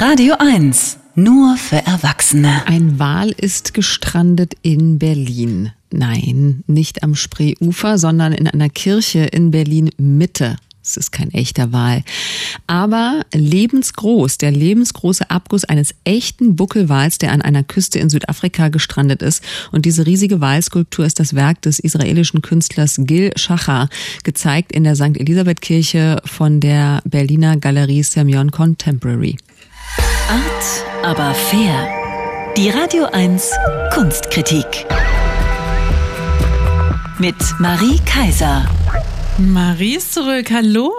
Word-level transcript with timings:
Radio 0.00 0.34
1. 0.38 0.96
Nur 1.14 1.58
für 1.58 1.76
Erwachsene. 1.76 2.66
Ein 2.66 2.98
Wal 2.98 3.32
ist 3.32 3.74
gestrandet 3.74 4.54
in 4.62 4.98
Berlin. 4.98 5.72
Nein, 5.90 6.64
nicht 6.66 7.02
am 7.02 7.14
Spreeufer, 7.14 7.98
sondern 7.98 8.32
in 8.32 8.46
einer 8.46 8.70
Kirche 8.70 9.18
in 9.18 9.50
Berlin 9.50 9.90
Mitte. 9.98 10.56
Es 10.82 10.96
ist 10.96 11.12
kein 11.12 11.30
echter 11.34 11.74
Wal. 11.74 12.02
Aber 12.66 13.20
lebensgroß, 13.34 14.38
der 14.38 14.52
lebensgroße 14.52 15.28
Abguss 15.28 15.64
eines 15.64 15.94
echten 16.04 16.56
Buckelwals, 16.56 17.18
der 17.18 17.32
an 17.32 17.42
einer 17.42 17.62
Küste 17.62 17.98
in 17.98 18.08
Südafrika 18.08 18.70
gestrandet 18.70 19.20
ist. 19.20 19.44
Und 19.70 19.84
diese 19.84 20.06
riesige 20.06 20.40
Walskulptur 20.40 21.04
ist 21.04 21.20
das 21.20 21.34
Werk 21.34 21.60
des 21.60 21.78
israelischen 21.78 22.40
Künstlers 22.40 22.96
Gil 23.00 23.32
Shachar, 23.36 23.90
gezeigt 24.24 24.72
in 24.72 24.84
der 24.84 24.96
St. 24.96 25.18
Elisabeth 25.18 25.60
Kirche 25.60 26.22
von 26.24 26.60
der 26.60 27.02
Berliner 27.04 27.58
Galerie 27.58 28.02
Semyon 28.02 28.50
Contemporary. 28.50 29.36
Art, 30.30 30.86
aber 31.02 31.34
fair. 31.34 31.88
Die 32.56 32.70
Radio 32.70 33.06
1 33.06 33.50
Kunstkritik. 33.92 34.86
Mit 37.18 37.34
Marie 37.58 37.98
Kaiser. 38.06 38.64
Marie 39.38 39.96
ist 39.96 40.14
zurück. 40.14 40.52
Hallo. 40.52 40.92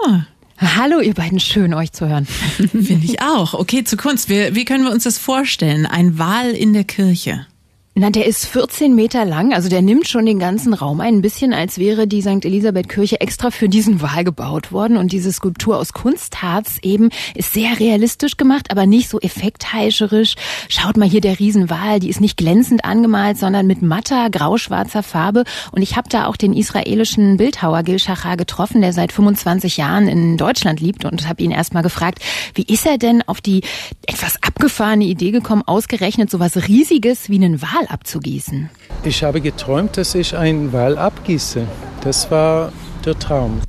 Hallo, 0.58 1.00
ihr 1.00 1.14
beiden, 1.14 1.40
schön 1.40 1.72
euch 1.72 1.92
zu 1.92 2.06
hören. 2.10 2.26
Finde 2.56 3.06
ich 3.06 3.22
auch. 3.22 3.54
Okay, 3.54 3.84
zu 3.84 3.96
Kunst. 3.96 4.28
Wie, 4.28 4.54
wie 4.54 4.66
können 4.66 4.84
wir 4.84 4.92
uns 4.92 5.04
das 5.04 5.16
vorstellen? 5.16 5.86
Ein 5.86 6.18
Wal 6.18 6.50
in 6.50 6.74
der 6.74 6.84
Kirche. 6.84 7.46
Na, 7.94 8.08
der 8.08 8.24
ist 8.24 8.46
14 8.46 8.94
Meter 8.94 9.26
lang, 9.26 9.52
also 9.52 9.68
der 9.68 9.82
nimmt 9.82 10.08
schon 10.08 10.24
den 10.24 10.38
ganzen 10.38 10.72
Raum 10.72 11.02
ein, 11.02 11.16
ein 11.16 11.20
bisschen 11.20 11.52
als 11.52 11.76
wäre 11.76 12.06
die 12.06 12.22
St. 12.22 12.42
Elisabeth 12.46 12.88
Kirche 12.88 13.20
extra 13.20 13.50
für 13.50 13.68
diesen 13.68 14.00
Wal 14.00 14.24
gebaut 14.24 14.72
worden 14.72 14.96
und 14.96 15.12
diese 15.12 15.30
Skulptur 15.30 15.76
aus 15.76 15.92
Kunstharz 15.92 16.78
eben 16.80 17.10
ist 17.34 17.52
sehr 17.52 17.78
realistisch 17.78 18.38
gemacht, 18.38 18.70
aber 18.70 18.86
nicht 18.86 19.10
so 19.10 19.20
effektheischerisch. 19.20 20.36
Schaut 20.70 20.96
mal 20.96 21.06
hier 21.06 21.20
der 21.20 21.38
Riesenwal, 21.38 22.00
die 22.00 22.08
ist 22.08 22.22
nicht 22.22 22.38
glänzend 22.38 22.86
angemalt, 22.86 23.36
sondern 23.36 23.66
mit 23.66 23.82
matter 23.82 24.30
grauschwarzer 24.30 25.02
Farbe 25.02 25.44
und 25.72 25.82
ich 25.82 25.94
habe 25.94 26.08
da 26.08 26.28
auch 26.28 26.36
den 26.36 26.54
israelischen 26.54 27.36
Bildhauer 27.36 27.82
Gil 27.82 27.98
Shachar 27.98 28.38
getroffen, 28.38 28.80
der 28.80 28.94
seit 28.94 29.12
25 29.12 29.76
Jahren 29.76 30.08
in 30.08 30.38
Deutschland 30.38 30.80
lebt 30.80 31.04
und 31.04 31.28
habe 31.28 31.42
ihn 31.42 31.50
erstmal 31.50 31.82
gefragt, 31.82 32.20
wie 32.54 32.62
ist 32.62 32.86
er 32.86 32.96
denn 32.96 33.20
auf 33.26 33.42
die 33.42 33.60
etwas 34.06 34.42
abgefahrene 34.42 35.04
Idee 35.04 35.30
gekommen, 35.30 35.62
ausgerechnet 35.66 36.30
sowas 36.30 36.56
riesiges 36.68 37.28
wie 37.28 37.34
einen 37.36 37.60
Wal 37.60 37.81
Wal 37.82 37.86
abzugießen? 37.88 38.70
Ich 39.04 39.24
habe 39.24 39.40
geträumt, 39.40 39.96
dass 39.96 40.14
ich 40.14 40.36
einen 40.36 40.72
Wal 40.72 40.98
abgieße. 40.98 41.66
Das 42.02 42.30
war 42.30 42.72
der 43.04 43.18
Traum. 43.18 43.60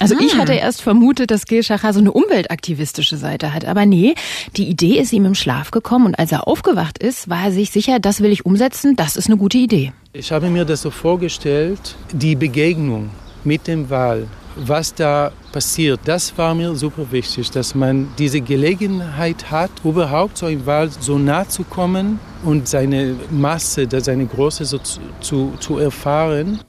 Also 0.00 0.16
ich 0.18 0.34
ah. 0.34 0.38
hatte 0.38 0.54
erst 0.54 0.82
vermutet, 0.82 1.30
dass 1.30 1.46
Gilschacher 1.46 1.92
so 1.92 2.00
eine 2.00 2.10
umweltaktivistische 2.10 3.16
Seite 3.16 3.54
hat. 3.54 3.64
Aber 3.64 3.86
nee, 3.86 4.16
die 4.56 4.68
Idee 4.68 4.98
ist 4.98 5.12
ihm 5.12 5.24
im 5.24 5.36
Schlaf 5.36 5.70
gekommen 5.70 6.06
und 6.06 6.18
als 6.18 6.32
er 6.32 6.48
aufgewacht 6.48 6.98
ist, 6.98 7.28
war 7.30 7.44
er 7.44 7.52
sich 7.52 7.70
sicher, 7.70 8.00
das 8.00 8.20
will 8.20 8.32
ich 8.32 8.44
umsetzen, 8.44 8.96
das 8.96 9.16
ist 9.16 9.26
eine 9.26 9.36
gute 9.36 9.58
Idee. 9.58 9.92
Ich 10.12 10.32
habe 10.32 10.50
mir 10.50 10.64
das 10.64 10.82
so 10.82 10.90
vorgestellt, 10.90 11.94
die 12.12 12.34
Begegnung 12.34 13.10
mit 13.44 13.68
dem 13.68 13.88
Wal 13.88 14.26
was 14.56 14.94
da 14.94 15.32
passiert, 15.52 16.00
das 16.04 16.38
war 16.38 16.54
mir 16.54 16.76
super 16.76 17.10
wichtig, 17.10 17.50
dass 17.50 17.74
man 17.74 18.08
diese 18.18 18.40
Gelegenheit 18.40 19.50
hat, 19.50 19.70
überhaupt 19.82 20.38
so 20.38 20.46
einem 20.46 20.64
Wald 20.64 20.92
so 21.00 21.18
nah 21.18 21.48
zu 21.48 21.64
kommen 21.64 22.20
und 22.44 22.68
seine 22.68 23.16
Masse, 23.30 23.88
seine 24.00 24.26
Größe 24.26 24.64
so 24.64 24.78
zu, 24.78 25.00
zu, 25.20 25.52
zu 25.60 25.78
erfahren. 25.78 26.60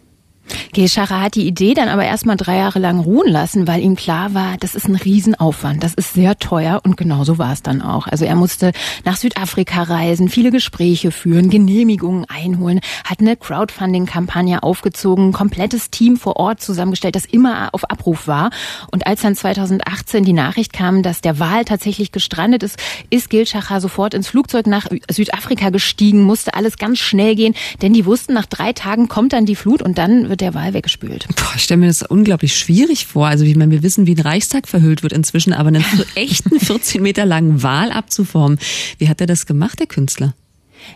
Geschara 0.75 1.21
hat 1.21 1.35
die 1.35 1.47
Idee 1.47 1.73
dann 1.73 1.87
aber 1.87 2.03
erstmal 2.03 2.35
drei 2.35 2.57
Jahre 2.57 2.79
lang 2.79 2.99
ruhen 2.99 3.31
lassen, 3.31 3.65
weil 3.65 3.81
ihm 3.81 3.95
klar 3.95 4.33
war, 4.33 4.57
das 4.59 4.75
ist 4.75 4.89
ein 4.89 4.97
Riesenaufwand, 4.97 5.81
das 5.81 5.93
ist 5.93 6.13
sehr 6.13 6.37
teuer 6.37 6.81
und 6.83 6.97
genauso 6.97 7.37
war 7.37 7.53
es 7.53 7.63
dann 7.63 7.81
auch. 7.81 8.07
Also 8.07 8.25
er 8.25 8.35
musste 8.35 8.73
nach 9.05 9.15
Südafrika 9.15 9.83
reisen, 9.83 10.27
viele 10.27 10.51
Gespräche 10.51 11.11
führen, 11.11 11.49
Genehmigungen 11.49 12.25
einholen, 12.25 12.81
hat 13.05 13.21
eine 13.21 13.37
Crowdfunding-Kampagne 13.37 14.63
aufgezogen, 14.63 15.29
ein 15.29 15.31
komplettes 15.31 15.91
Team 15.91 16.17
vor 16.17 16.35
Ort 16.35 16.59
zusammengestellt, 16.59 17.15
das 17.15 17.23
immer 17.23 17.69
auf 17.71 17.89
Abruf 17.89 18.27
war. 18.27 18.49
Und 18.91 19.07
als 19.07 19.21
dann 19.21 19.33
2018 19.33 20.25
die 20.25 20.33
Nachricht 20.33 20.73
kam, 20.73 21.03
dass 21.03 21.21
der 21.21 21.39
Wal 21.39 21.63
tatsächlich 21.63 22.11
gestrandet 22.11 22.63
ist, 22.63 22.77
ist 23.09 23.29
Gilschacher 23.29 23.79
sofort 23.79 24.13
ins 24.13 24.27
Flugzeug 24.27 24.67
nach 24.67 24.87
Südafrika 25.09 25.69
gestiegen, 25.69 26.23
musste 26.23 26.53
alles 26.53 26.77
ganz 26.77 26.99
schnell 26.99 27.35
gehen, 27.35 27.55
denn 27.81 27.93
die 27.93 28.05
wussten, 28.05 28.33
nach 28.33 28.45
drei 28.45 28.73
Tagen 28.73 29.07
kommt 29.07 29.31
dann 29.31 29.45
die 29.45 29.55
Flut 29.55 29.81
und 29.81 29.97
dann 29.97 30.27
wird 30.27 30.41
der 30.41 30.53
Wal 30.65 30.73
weggespült. 30.73 31.27
Boah, 31.35 31.53
ich 31.55 31.63
stelle 31.63 31.79
mir 31.79 31.87
das 31.87 32.01
unglaublich 32.01 32.57
schwierig 32.57 33.05
vor. 33.05 33.27
Also 33.27 33.45
wie 33.45 33.55
man, 33.55 33.69
wir 33.69 33.83
wissen, 33.83 34.07
wie 34.07 34.15
ein 34.15 34.19
Reichstag 34.19 34.67
verhüllt 34.67 35.03
wird 35.03 35.13
inzwischen, 35.13 35.53
aber 35.53 35.67
einen 35.67 35.85
echten 36.15 36.59
14 36.59 37.01
Meter 37.01 37.25
langen 37.25 37.61
Wal 37.61 37.91
abzuformen. 37.91 38.57
Wie 38.97 39.07
hat 39.07 39.21
er 39.21 39.27
das 39.27 39.45
gemacht, 39.45 39.79
der 39.79 39.87
Künstler? 39.87 40.33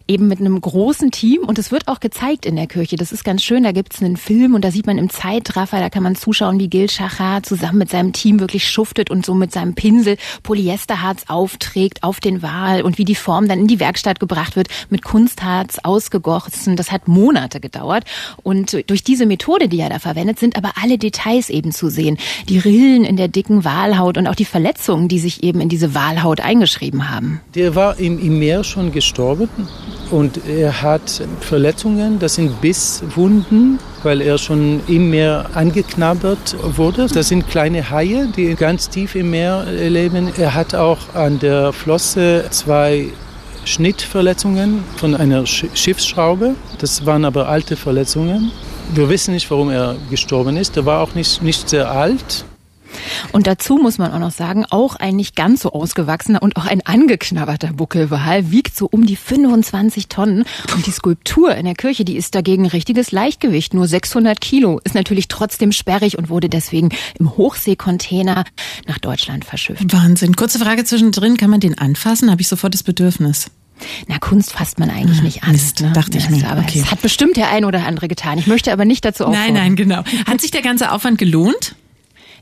Eben 0.08 0.28
mit 0.28 0.40
einem 0.40 0.60
großen 0.60 1.12
Team 1.12 1.44
und 1.44 1.60
es 1.60 1.72
wird 1.72 1.88
auch 1.88 2.00
gezeigt 2.00 2.46
in 2.46 2.56
der 2.56 2.68
Kirche. 2.68 2.96
Das 2.96 3.12
ist 3.12 3.24
ganz 3.24 3.44
schön. 3.44 3.64
Da 3.64 3.72
gibt's 3.72 4.02
einen 4.02 4.18
Film 4.18 4.56
und 4.56 4.64
da 4.64 4.72
sieht 4.72 4.88
man 4.88 4.98
im 4.98 5.10
Zeitraffer, 5.10 5.80
da 5.80 5.90
kann 5.90 6.04
man 6.04 6.16
zuschauen, 6.16 6.60
wie 6.60 6.68
Gil 6.68 6.90
Schachar 6.90 7.44
zusammen 7.44 7.80
mit 7.80 7.90
seinem 7.90 8.14
Team 8.14 8.40
wirklich 8.40 8.70
schuftet 8.70 9.10
und 9.10 9.26
so 9.26 9.34
mit 9.34 9.52
seinem 9.52 9.76
Pinsel 9.76 10.18
Polyesterharz 10.44 11.26
aufträgt 11.28 12.04
auf 12.04 12.20
den 12.20 12.42
Wal 12.42 12.82
und 12.82 12.98
wie 12.98 13.06
die 13.06 13.16
Form 13.16 13.48
dann 13.48 13.60
in 13.60 13.68
die 13.68 13.80
Werkstatt 13.80 14.20
gebracht 14.20 14.56
wird, 14.56 14.68
mit 14.90 15.04
Kunstharz 15.04 15.80
ausgegossen. 15.84 16.76
Das 16.76 16.92
hat 16.92 17.08
Monate 17.08 17.60
gedauert 17.60 18.06
und 18.44 18.90
durch 18.90 19.04
diese 19.04 19.26
Methode, 19.26 19.68
die 19.68 19.80
er 19.80 19.90
da 19.90 20.00
verwendet, 20.00 20.40
sind 20.40 20.58
aber 20.58 20.74
alle 20.82 20.98
Details 20.98 21.50
eben 21.50 21.72
zu 21.72 21.90
sehen. 21.90 22.18
Die 22.48 22.60
Rillen 22.60 23.04
in 23.04 23.18
der 23.18 23.28
dicken 23.28 23.64
Walhaut 23.64 24.18
und 24.18 24.28
auch 24.28 24.36
die 24.36 24.46
Verletzungen, 24.46 25.08
die 25.08 25.20
sich 25.20 25.44
eben 25.44 25.62
in 25.62 25.70
diese 25.70 25.94
Walhaut 25.94 26.40
eingeschrieben 26.40 27.10
haben. 27.10 27.42
Der 27.56 27.76
war 27.76 28.00
im, 28.00 28.20
im 28.20 28.40
Meer 28.40 28.64
schon 28.64 28.92
gestorben 28.92 29.50
und 30.12 30.47
er 30.47 30.81
hat 30.81 31.22
Verletzungen, 31.42 32.20
das 32.20 32.36
sind 32.36 32.62
Bisswunden, 32.62 33.80
weil 34.03 34.22
er 34.22 34.38
schon 34.38 34.81
im 34.88 35.09
Meer 35.09 35.50
angeknabbert 35.53 36.56
wurde. 36.75 37.08
Das 37.08 37.28
sind 37.30 37.47
kleine 37.47 37.90
Haie, 37.90 38.28
die 38.36 38.56
ganz 38.56 38.90
tief 38.90 39.16
im 39.16 39.31
Meer 39.31 39.66
leben. 39.66 40.31
Er 40.38 40.56
hat 40.56 40.75
auch 40.75 41.14
an 41.14 41.40
der 41.40 41.74
Flosse 41.74 42.46
zwei 42.50 43.08
Schnittverletzungen 43.66 44.84
von 44.98 45.16
einer 45.16 45.46
Schiffsschraube. 45.46 46.56
Das 46.80 47.06
waren 47.06 47.25
aber 47.25 47.50
alte 47.50 47.75
Verletzungen. 47.75 48.52
Wir 48.94 49.09
wissen 49.09 49.34
nicht, 49.34 49.50
warum 49.52 49.69
er 49.69 49.96
gestorben 50.09 50.58
ist. 50.58 50.75
Er 50.78 50.86
war 50.86 51.02
auch 51.02 51.14
nicht, 51.14 51.44
nicht 51.44 51.69
sehr 51.69 51.92
alt. 51.92 52.46
Und 53.31 53.47
dazu 53.47 53.78
muss 53.78 53.97
man 53.97 54.12
auch 54.12 54.19
noch 54.19 54.31
sagen, 54.31 54.66
auch 54.69 54.96
ein 54.96 55.16
nicht 55.16 55.35
ganz 55.35 55.62
so 55.62 55.72
ausgewachsener 55.72 56.41
und 56.41 56.56
auch 56.56 56.66
ein 56.66 56.85
angeknabberter 56.85 57.74
Buckelwal 57.74 58.52
wiegt 58.52 58.75
so 58.75 58.88
um 58.90 59.06
die 59.06 59.16
25 59.16 60.07
Tonnen. 60.07 60.46
Und 60.74 60.85
die 60.85 60.91
Skulptur 60.91 61.56
in 61.56 61.66
der 61.66 61.75
Kirche, 61.75 62.06
die 62.06 62.18
ist 62.18 62.35
dagegen 62.35 62.66
ein 62.66 62.69
richtiges 62.69 63.12
Leichtgewicht, 63.12 63.74
nur 63.74 63.88
600 63.88 64.40
Kilo, 64.40 64.80
ist 64.84 64.96
natürlich 64.96 65.28
trotzdem 65.28 65.72
sperrig 65.72 66.18
und 66.18 66.30
wurde 66.30 66.50
deswegen 66.50 66.90
im 67.19 67.35
Hochseekontainer 67.35 68.44
nach 68.88 68.97
Deutschland 69.00 69.46
verschifft. 69.46 69.94
Wahnsinn. 69.94 70.36
Kurze 70.36 70.59
Frage 70.59 70.84
zwischendrin, 70.84 71.38
kann 71.38 71.50
man 71.50 71.59
den 71.59 71.78
anfassen? 71.78 72.31
Habe 72.31 72.41
ich 72.41 72.47
sofort 72.47 72.74
das 72.74 72.84
Bedürfnis. 72.84 73.51
Na, 74.07 74.18
Kunst 74.19 74.51
fasst 74.51 74.80
man 74.80 74.90
eigentlich 74.90 75.19
ah, 75.19 75.24
nicht 75.24 75.44
an. 75.44 75.51
Mist, 75.51 75.81
ne? 75.81 75.91
dachte 75.94 76.18
ich 76.18 76.30
mir. 76.30 76.50
Aber 76.50 76.62
okay. 76.62 76.81
es 76.84 76.91
hat 76.91 77.01
bestimmt 77.01 77.38
der 77.38 77.50
ein 77.50 77.66
oder 77.66 77.86
andere 77.86 78.07
getan. 78.07 78.38
Ich 78.38 78.47
möchte 78.47 78.72
aber 78.72 78.86
nicht 78.86 79.06
dazu 79.06 79.25
auffordern. 79.25 79.53
Nein, 79.53 79.75
nein, 79.75 79.75
genau. 79.75 80.03
Hat 80.25 80.41
sich 80.41 80.51
der 80.51 80.62
ganze 80.62 80.91
Aufwand 80.91 81.18
gelohnt? 81.18 81.75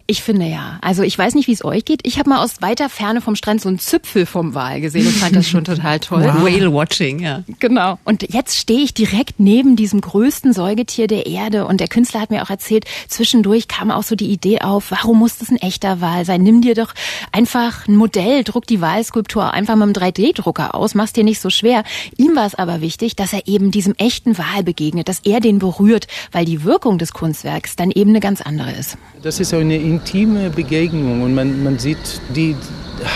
Ich 0.10 0.24
finde 0.24 0.46
ja. 0.46 0.80
Also 0.82 1.04
ich 1.04 1.18
weiß 1.18 1.36
nicht, 1.36 1.50
wie 1.50 1.52
es 1.52 1.66
euch 1.66 1.84
geht. 1.84 2.00
Ich 2.08 2.18
habe 2.18 2.30
mal 2.30 2.42
aus 2.42 2.62
weiter 2.62 2.88
Ferne 2.88 3.20
vom 3.20 3.36
Strand 3.36 3.60
so 3.60 3.68
einen 3.68 3.78
Zipfel 3.78 4.26
vom 4.26 4.56
Wal 4.56 4.80
gesehen 4.80 5.06
und 5.06 5.14
fand 5.14 5.36
das 5.36 5.50
schon 5.50 5.66
total 5.66 6.00
toll. 6.00 6.24
Wow. 6.24 6.44
Whale 6.44 6.74
Watching, 6.74 7.20
ja. 7.20 7.44
Genau. 7.60 8.00
Und 8.06 8.34
jetzt 8.34 8.58
stehe 8.58 8.80
ich 8.80 8.94
direkt 8.94 9.42
neben 9.42 9.76
diesem 9.76 10.00
größten 10.00 10.54
Säugetier 10.54 11.08
der 11.08 11.26
Erde 11.26 11.66
und 11.66 11.82
der 11.82 11.90
Künstler 11.90 12.22
hat 12.22 12.30
mir 12.30 12.42
auch 12.42 12.50
erzählt, 12.50 12.86
zwischendurch 13.10 13.68
kam 13.68 13.92
auch 13.92 14.04
so 14.04 14.16
die 14.16 14.32
Idee 14.32 14.62
auf, 14.62 14.92
warum 14.92 15.20
muss 15.20 15.40
das 15.40 15.50
ein 15.50 15.58
echter 15.58 16.00
Wal 16.00 16.24
sein? 16.24 16.42
Nimm 16.42 16.62
dir 16.62 16.74
doch 16.74 16.94
einfach 17.34 17.86
ein 17.90 17.98
Modell, 17.98 18.46
druck 18.46 18.66
die 18.66 18.80
Walskulptur 18.80 19.54
einfach 19.54 19.76
mit 19.76 19.84
einem 19.84 19.94
3D-Drucker 20.14 20.74
aus, 20.74 20.96
mach's 20.96 21.12
dir 21.12 21.26
nicht 21.26 21.42
so 21.42 21.50
schwer. 21.50 21.84
Ihm 22.16 22.34
war 22.38 22.46
es 22.46 22.56
aber 22.56 22.80
wichtig, 22.80 23.18
dass 23.18 23.34
er 23.34 23.46
eben 23.46 23.72
diesem 23.72 23.94
echten 23.96 24.38
Wal 24.38 24.64
begegnet, 24.64 25.10
dass 25.10 25.20
er 25.26 25.42
den 25.42 25.60
berührt, 25.60 26.08
weil 26.32 26.46
die 26.46 26.64
Wirkung 26.64 26.98
des 26.98 27.12
Kunstwerks 27.12 27.76
dann 27.76 27.92
eben 27.92 28.12
eine 28.12 28.22
ganz 28.22 28.42
andere 28.42 28.72
ist. 28.72 28.98
Das 29.22 29.42
ist 29.42 29.54
eine 29.54 29.76
intime 29.98 30.50
Begegnung 30.52 31.24
und 31.24 31.34
man, 31.34 31.64
man 31.64 31.80
sieht 31.80 32.22
die 32.36 32.56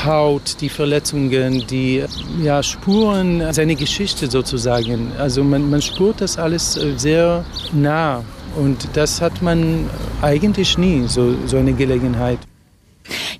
Haut, 0.05 0.61
die 0.61 0.69
Verletzungen, 0.69 1.65
die 1.67 2.03
ja, 2.41 2.61
Spuren, 2.63 3.43
seine 3.51 3.75
Geschichte 3.75 4.29
sozusagen. 4.29 5.11
Also 5.17 5.43
man, 5.43 5.69
man 5.69 5.81
spürt 5.81 6.21
das 6.21 6.37
alles 6.37 6.77
äh, 6.77 6.93
sehr 6.97 7.45
nah 7.71 8.23
und 8.55 8.87
das 8.93 9.21
hat 9.21 9.41
man 9.41 9.89
eigentlich 10.21 10.77
nie, 10.77 11.07
so, 11.07 11.35
so 11.45 11.57
eine 11.57 11.73
Gelegenheit. 11.73 12.39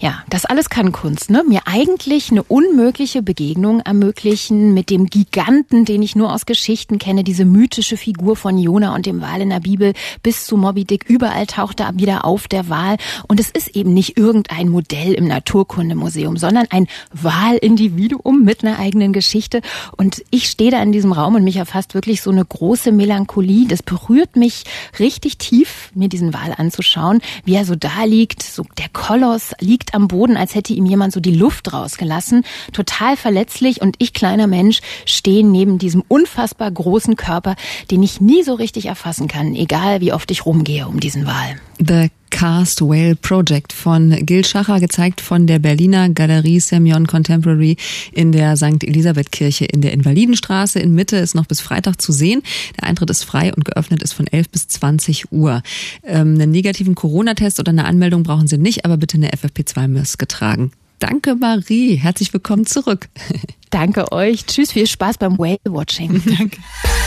Ja, 0.02 0.24
das 0.32 0.46
alles 0.46 0.72
kann 0.72 0.92
Kunst, 0.92 1.30
ne? 1.30 1.44
Mir 1.48 1.62
eigentlich 1.66 2.32
eine 2.32 2.42
unmögliche 2.42 3.22
Begegnung 3.22 3.82
ermöglichen 3.82 4.74
mit 4.74 4.90
dem 4.90 5.06
Giganten, 5.06 5.86
den 5.86 6.02
ich 6.02 6.16
nur 6.16 6.34
aus 6.34 6.48
Geschichten 6.48 6.98
kenne, 6.98 7.24
diese 7.24 7.46
mythische 7.46 7.98
Figur 7.98 8.36
von 8.36 8.58
Jona 8.58 8.96
und 8.96 9.06
dem 9.06 9.22
Wal 9.22 9.42
in 9.42 9.52
der 9.52 9.60
Bibel 9.60 9.94
bis 10.24 10.46
zu 10.46 10.58
Moby 10.58 10.86
Dick. 10.86 11.06
Überall 11.08 11.46
taucht 11.46 11.82
er 11.82 11.96
wieder 11.98 12.26
auf, 12.26 12.48
der 12.48 12.68
Wal. 12.68 12.98
Und 13.28 13.40
es 13.40 13.52
ist 13.52 13.76
eben 13.76 13.94
nicht 13.94 14.18
irgendein 14.18 14.70
Modell 14.70 15.14
im 15.14 15.28
Naturkundemuseum, 15.28 16.36
sondern 16.36 16.66
ein 16.72 16.88
Walindividuum 17.14 18.44
mit 18.44 18.64
einer 18.64 18.80
eigenen 18.80 19.14
Geschichte. 19.14 19.62
Und 19.98 20.24
ich 20.32 20.48
stehe 20.48 20.72
da 20.72 20.82
in 20.82 20.94
diesem 20.94 21.12
Raum 21.12 21.36
und 21.36 21.44
mich 21.44 21.58
erfasst 21.58 21.94
wirklich 21.94 22.24
so 22.24 22.32
eine 22.32 22.44
große 22.44 22.92
Melancholie. 22.92 23.68
Das 23.68 23.84
berührt 23.84 24.36
mich 24.36 24.64
richtig 24.98 25.38
tief, 25.38 25.92
mir 25.94 26.10
diesen 26.10 26.34
Wal 26.34 26.56
anzuschauen, 26.58 27.22
wie 27.46 27.54
er 27.54 27.66
so 27.66 27.76
da 27.76 28.06
liegt. 28.06 28.42
So 28.42 28.66
der 28.80 28.90
Koloss 28.90 29.54
am 29.94 30.08
Boden, 30.08 30.38
als 30.38 30.56
hätte 30.56 30.74
ihm 30.74 30.86
jemand 30.86 31.14
so 31.14 31.20
die 31.20 31.36
Luft 31.36 31.74
rausgelassen. 31.74 32.44
Total 32.74 33.18
verletzlich 33.18 33.82
und 33.82 33.96
ich, 34.00 34.14
kleiner 34.14 34.48
Mensch, 34.48 34.82
stehe 35.06 35.46
neben 35.46 35.78
diesem 35.78 36.04
unfassbar 36.08 36.72
großen 36.72 37.16
Körper, 37.16 37.56
den 37.90 38.04
ich 38.04 38.22
nie 38.22 38.44
so 38.44 38.54
richtig 38.54 38.86
erfassen 38.86 39.28
kann, 39.28 39.56
egal 39.56 40.02
wie 40.02 40.14
oft 40.14 40.32
ich 40.32 40.46
rumgehe 40.46 40.88
um 40.88 41.00
diesen 41.00 41.26
Wal. 41.26 41.60
The 41.80 42.10
Cast 42.32 42.82
Whale 42.82 43.16
Project 43.16 43.72
von 43.72 44.26
Gil 44.26 44.44
Schacher, 44.44 44.80
gezeigt 44.80 45.22
von 45.22 45.46
der 45.46 45.60
Berliner 45.60 46.10
Galerie 46.10 46.60
Semyon 46.60 47.06
Contemporary 47.06 47.78
in 48.14 48.32
der 48.32 48.58
St. 48.58 48.84
Elisabeth 48.84 49.32
Kirche 49.32 49.66
in 49.66 49.82
der 49.82 49.94
Invalidenstraße. 49.94 50.80
In 50.80 50.96
Mitte 50.96 51.18
ist 51.18 51.36
noch 51.36 51.46
bis 51.46 51.62
Freitag 51.62 52.02
zu 52.02 52.12
sehen. 52.12 52.42
Der 52.80 52.88
Eintritt 52.88 53.12
ist 53.12 53.24
frei 53.24 53.54
und 53.54 53.66
geöffnet 53.66 54.02
ist 54.02 54.14
von 54.14 54.26
11 54.26 54.50
bis 54.50 54.68
20 54.68 55.32
Uhr. 55.32 55.62
Ähm, 56.04 56.34
einen 56.34 56.52
negativen 56.52 56.96
Corona-Test 56.96 57.60
oder 57.60 57.70
eine 57.70 57.86
Anmeldung 57.86 58.24
brauchen 58.24 58.48
Sie 58.48 58.58
nicht, 58.58 58.86
aber 58.86 58.98
bitte 58.98 59.18
eine 59.18 59.30
FFP2-Maske 59.30 60.28
tragen. 60.28 60.72
Danke, 61.00 61.36
Marie. 61.36 61.96
Herzlich 61.96 62.34
willkommen 62.34 62.66
zurück. 62.66 63.10
Danke 63.70 64.12
euch. 64.12 64.46
Tschüss, 64.46 64.72
viel 64.72 64.88
Spaß 64.88 65.18
beim 65.18 65.38
Whale-Watching. 65.38 66.24
Danke. 66.38 66.58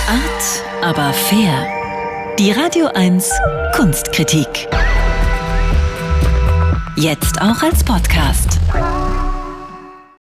Art, 0.09 0.85
aber 0.85 1.12
fair. 1.12 1.67
Die 2.38 2.50
Radio 2.50 2.87
1 2.87 3.31
Kunstkritik. 3.77 4.69
Jetzt 6.96 7.41
auch 7.41 7.61
als 7.61 7.82
Podcast. 7.82 8.61